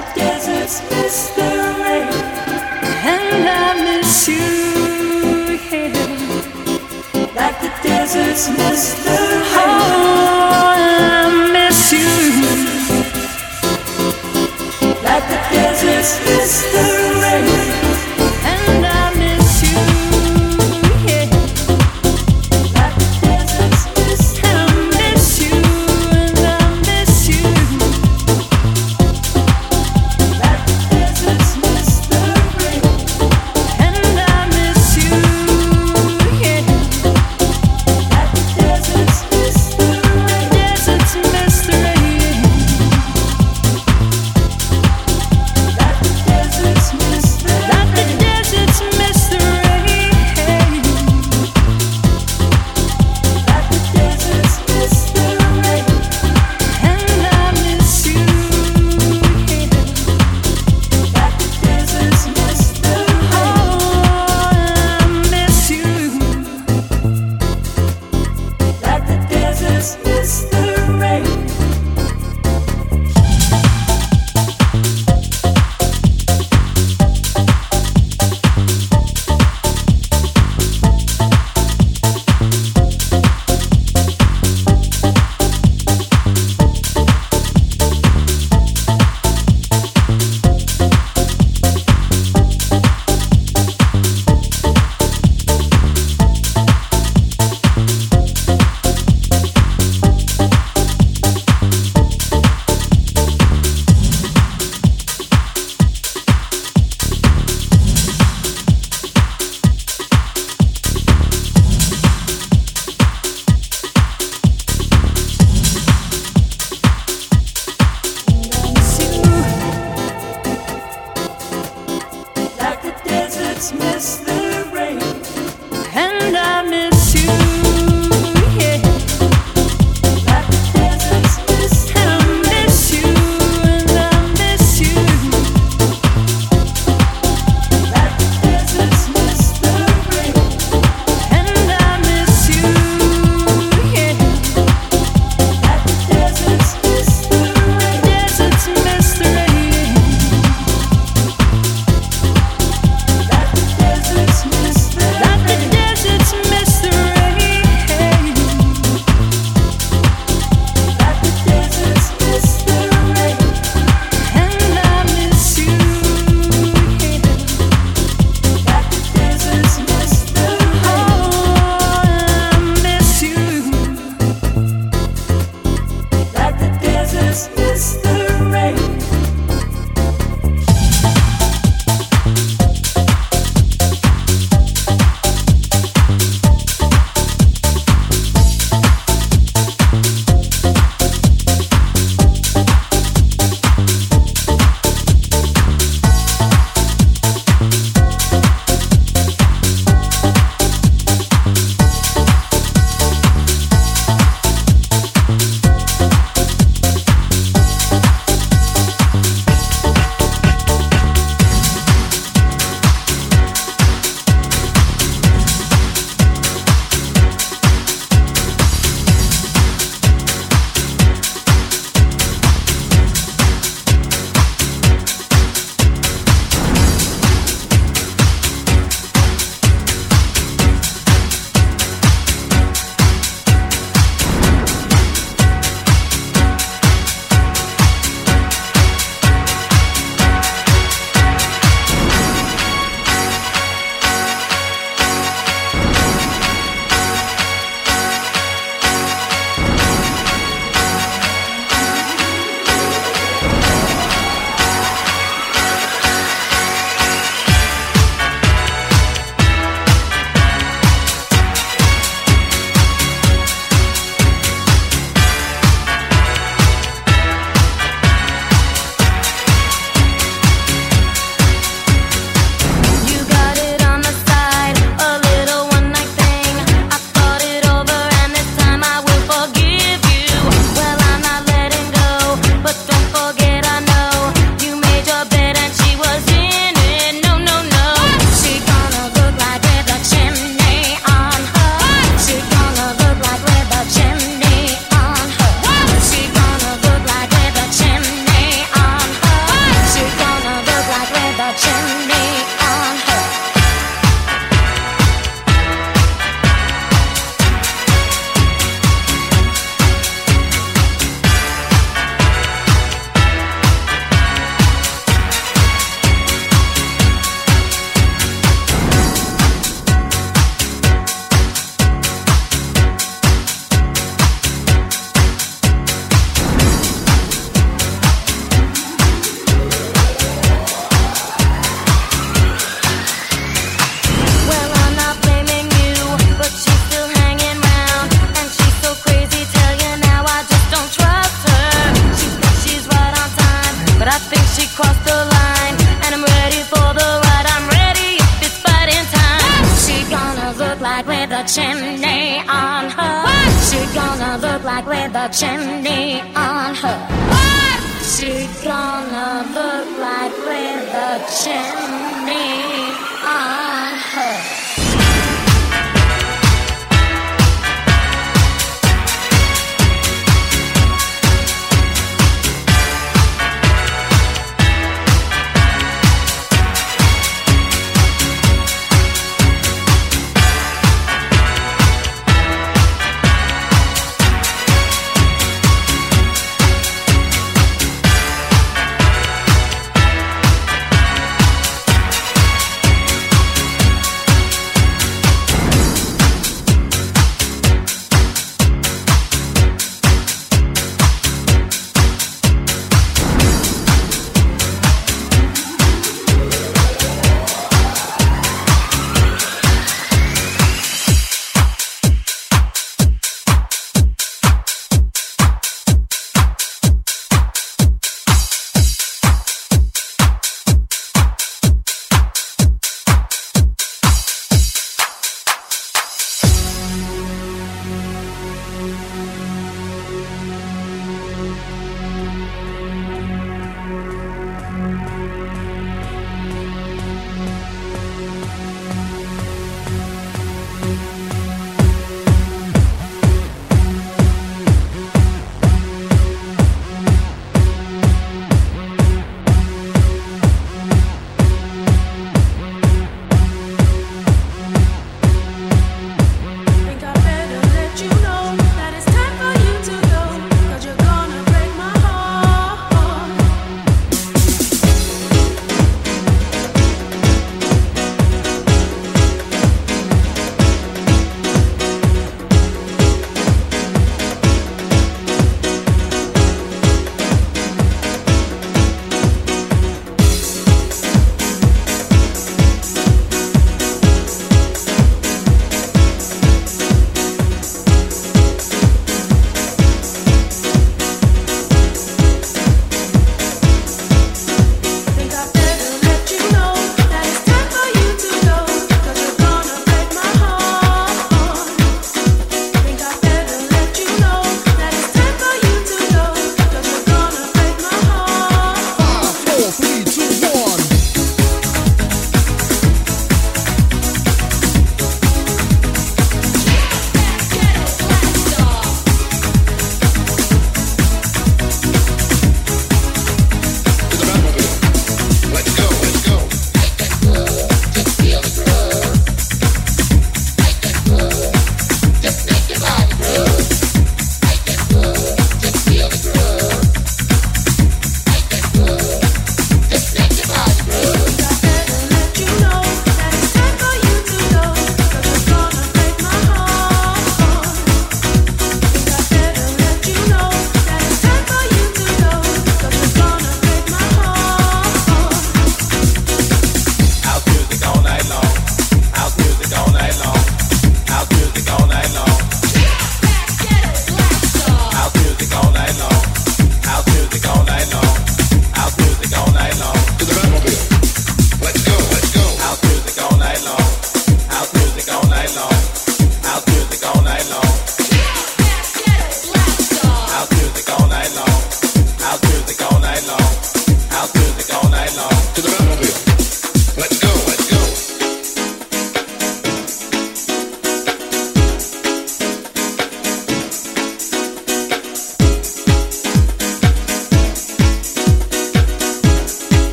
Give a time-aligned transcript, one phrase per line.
[0.00, 1.42] Like the deserts miss the
[1.84, 2.08] rain,
[3.04, 5.92] and I miss you here.
[7.34, 12.08] Like the deserts miss the rain, oh, I miss you.
[15.04, 16.84] Like the deserts miss the
[17.20, 17.89] rain.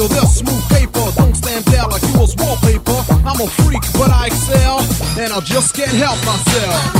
[0.00, 3.04] Though they're smooth paper, don't stand there like you was wallpaper.
[3.22, 4.80] I'm a freak, but I excel,
[5.18, 6.99] and I just can't help myself.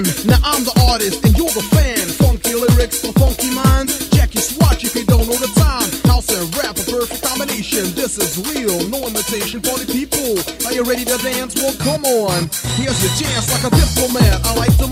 [0.00, 2.08] Now I'm the artist and you're the fan.
[2.16, 4.08] Funky lyrics for funky minds.
[4.16, 5.84] Jackie, swatch if you don't know the time.
[6.08, 7.84] House and rap, a perfect combination.
[7.92, 10.40] This is real, no imitation for the people.
[10.64, 11.52] Are you ready to dance?
[11.60, 12.48] Well, come on.
[12.80, 14.40] Here's your chance, like a diplomat.
[14.48, 14.88] I like to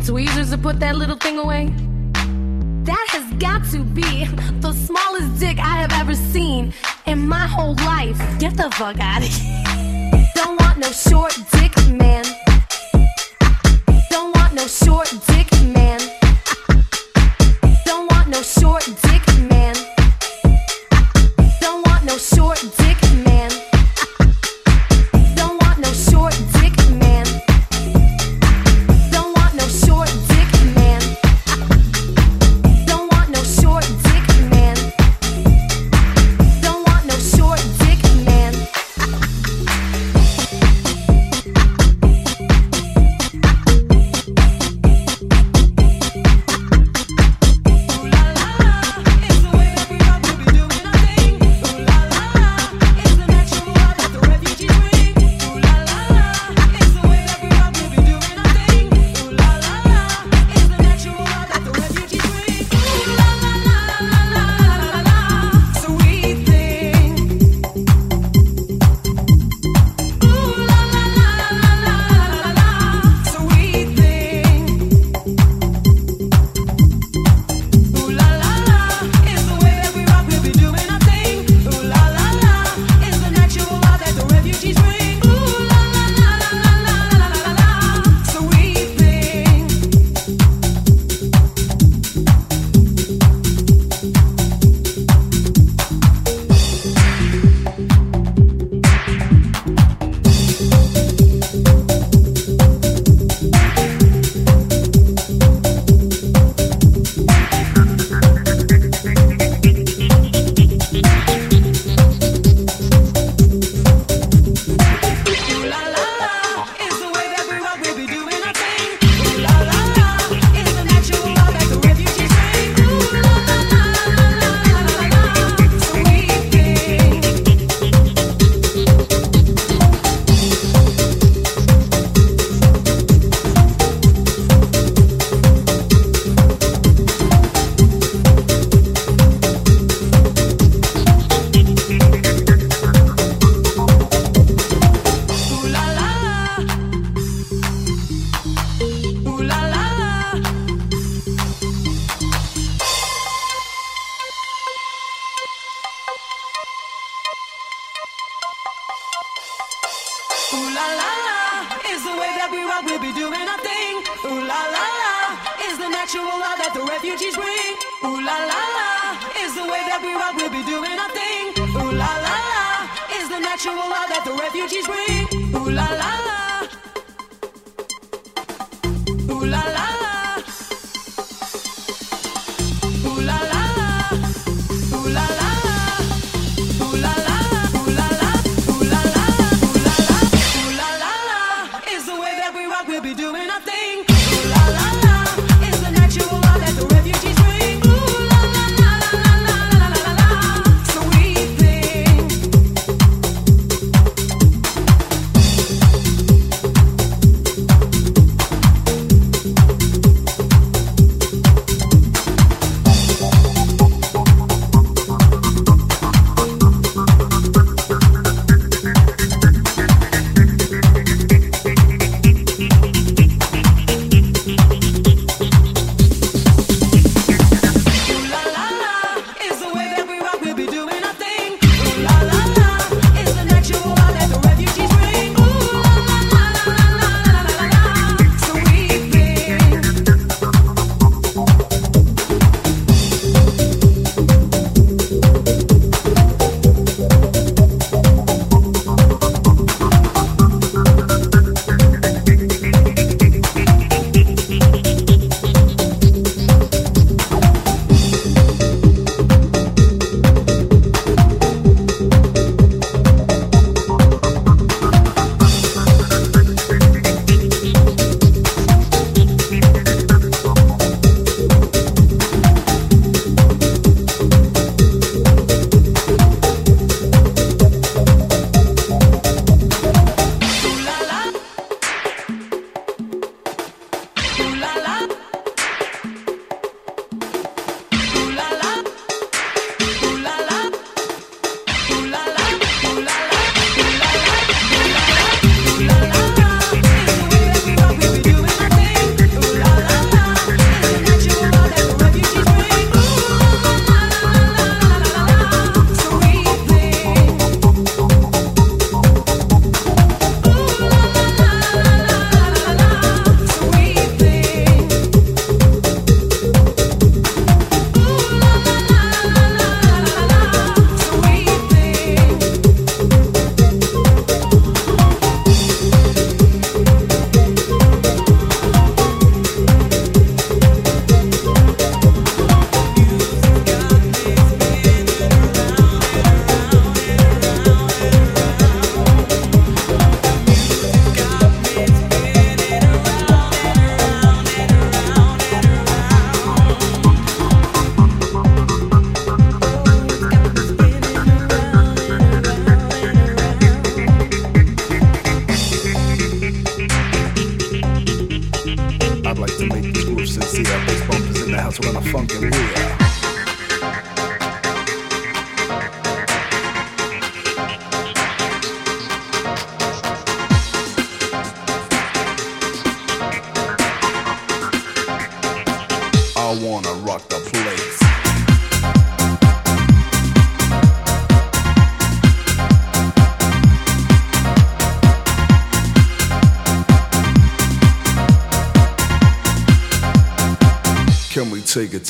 [0.00, 1.66] and tweezers to put that little thing away?
[2.84, 4.24] That has got to be
[4.60, 6.72] the smallest dick I have ever seen
[7.06, 8.18] in my whole life.
[8.38, 10.26] Get the fuck out of here.
[10.34, 12.24] Don't want no short dick, man.
[14.10, 15.49] Don't want no short dick.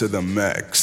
[0.00, 0.79] To the max.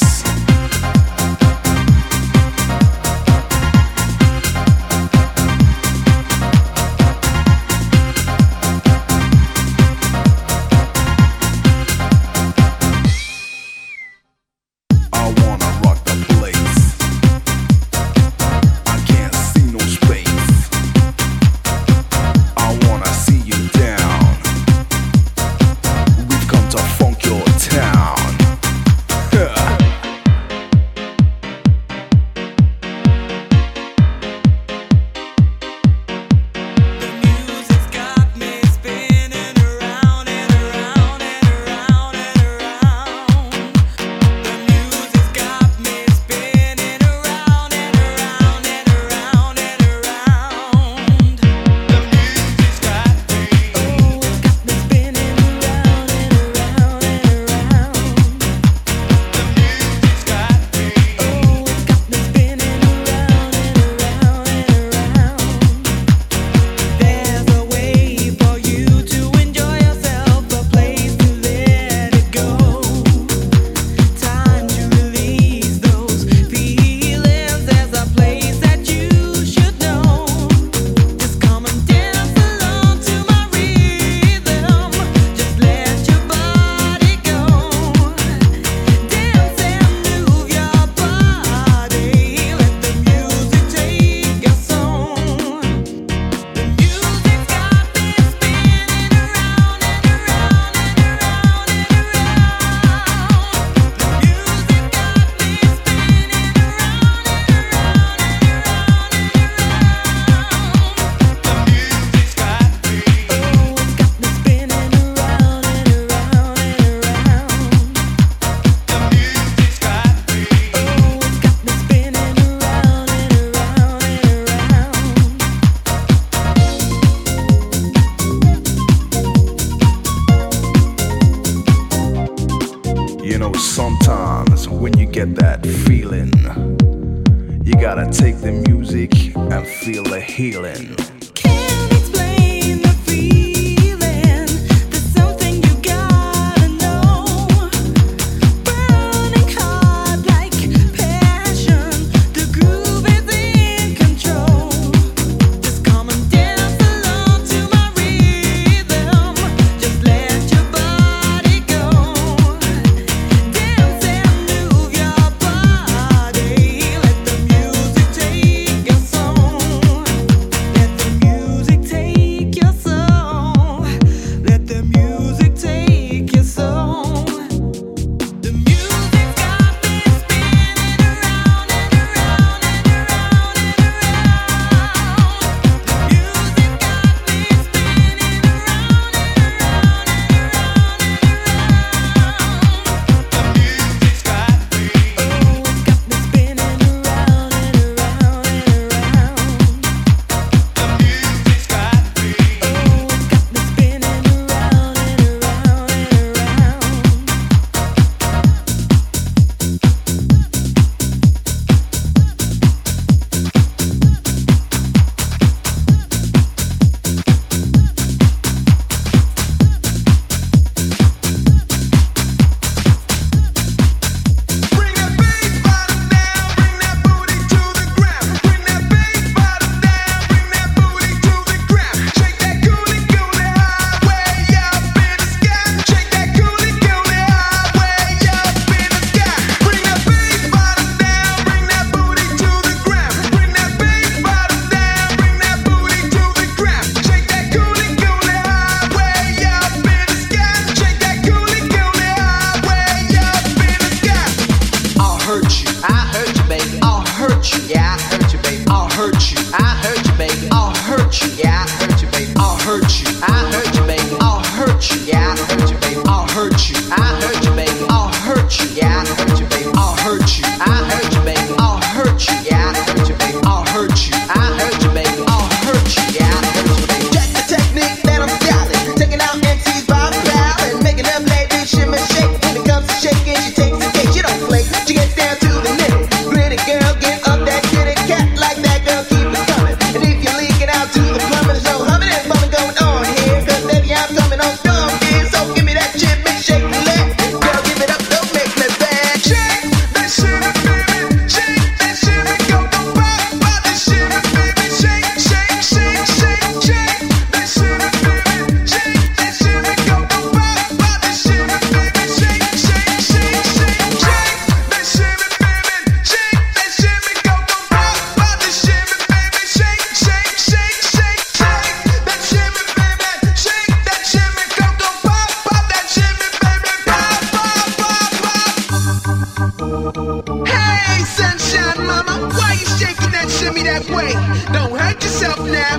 [332.36, 334.12] Why you shaking that shimmy that way?
[334.52, 335.78] Don't hurt yourself now.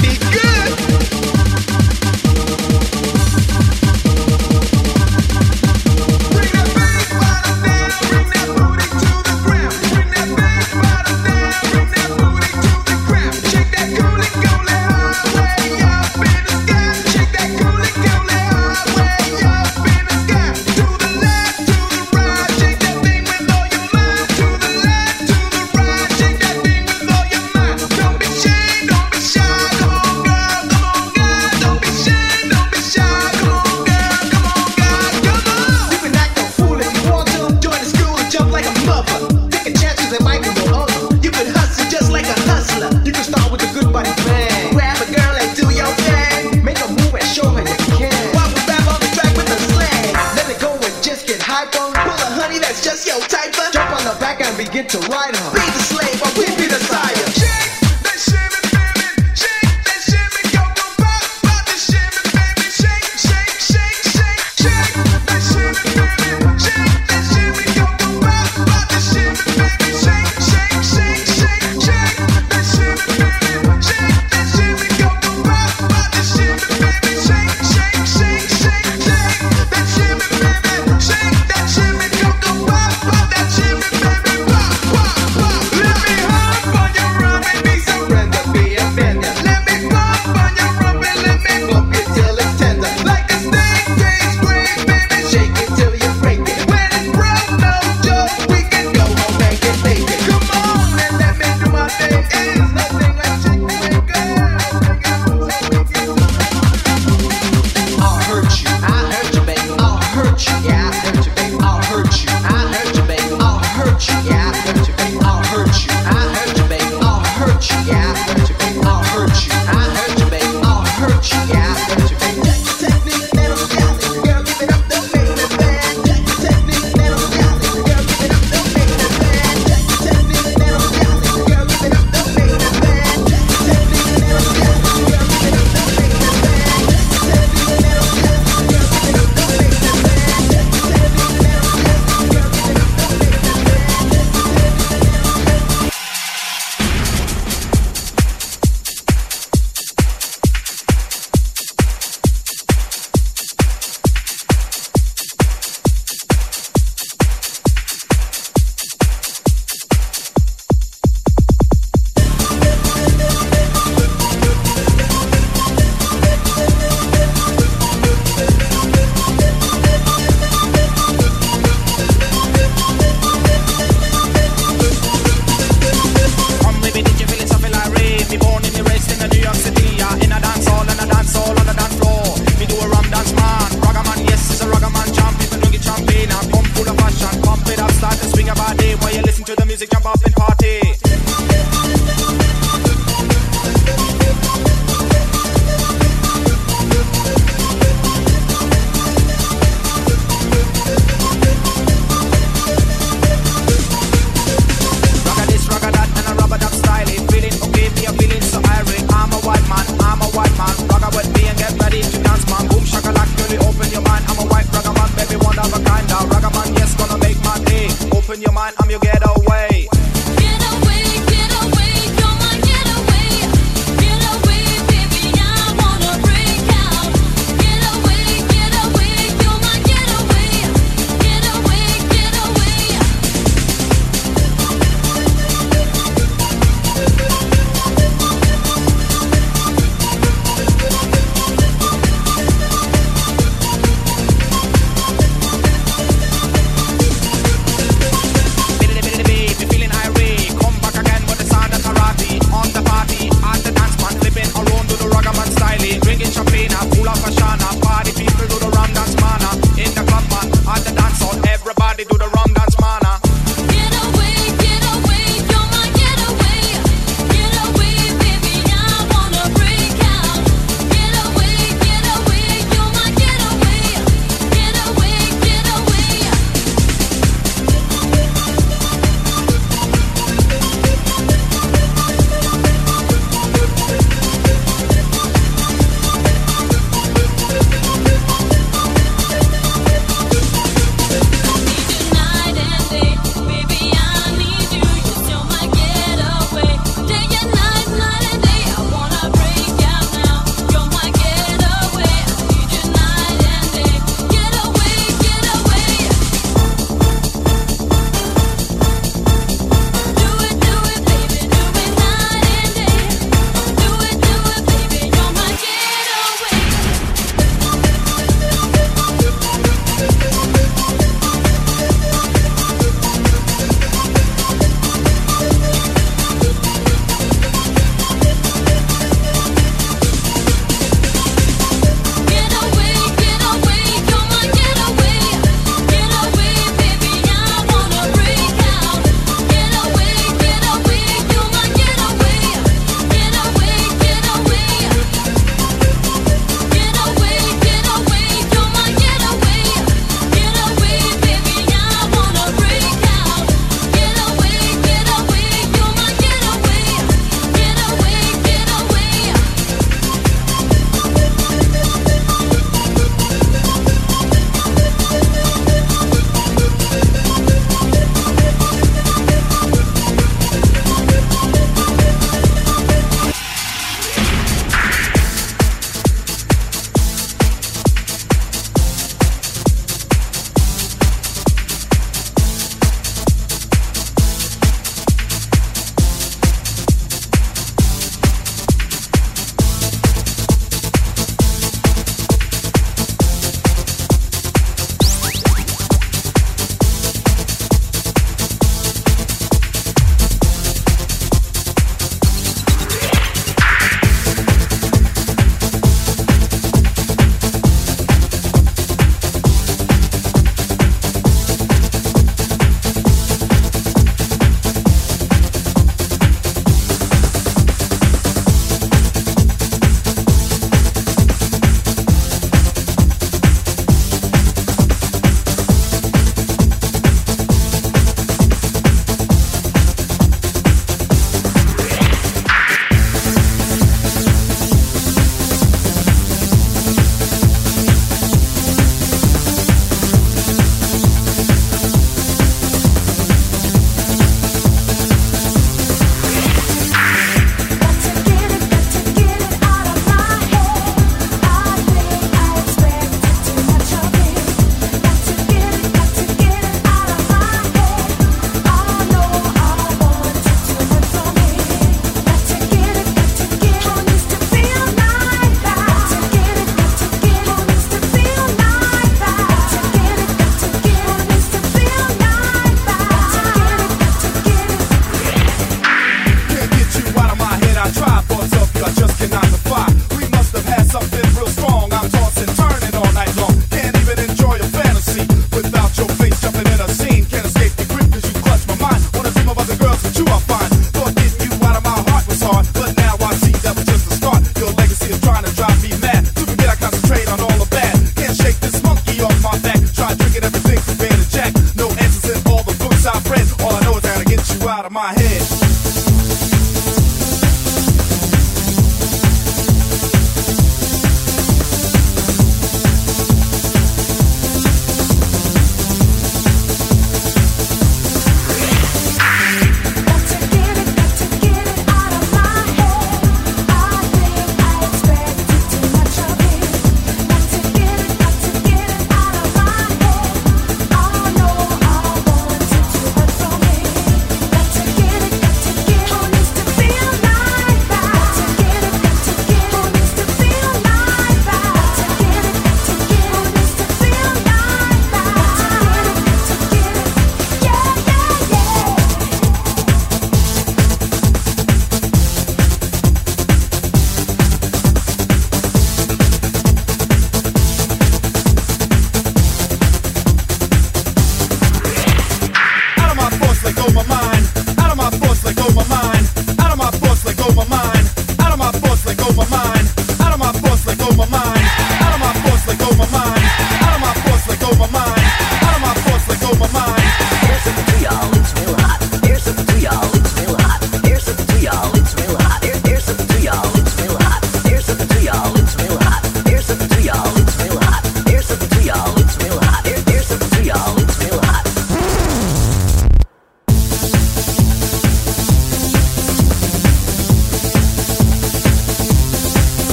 [0.00, 0.49] Be good.